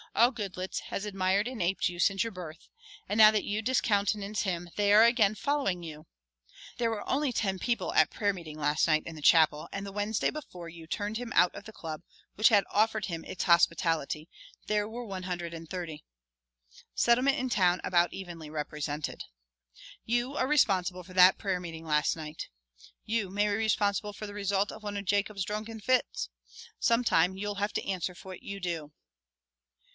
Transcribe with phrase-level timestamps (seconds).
[0.15, 2.67] All Goodloets has admired and aped you since your birth,
[3.07, 6.05] and now that you discountenance him they are again following you.
[6.79, 9.91] There were only ten people at prayer meeting last night in the chapel, and the
[9.91, 12.01] Wednesday before you turned him out of the Club
[12.35, 14.27] which had offered him its hospitality,
[14.65, 16.03] there were one hundred and thirty,
[16.93, 19.25] Settlement and Town about evenly represented.
[20.03, 22.49] You are responsible for that prayer meeting last night.
[23.05, 26.29] You may be responsible for the result of one of Jacob's drunken fits.
[26.79, 28.91] Sometime you'll have to answer for what you do."